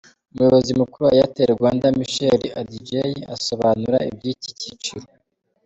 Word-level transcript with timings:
Umuyobozi 0.31 0.71
mukuru 0.79 1.03
wa 1.05 1.13
Airtel 1.15 1.49
Rwanda, 1.57 1.85
Micheal 1.99 2.41
Adjei 2.61 3.15
asobanura 3.35 3.97
iby'iki 4.09 4.51
cyiciro. 4.59 5.07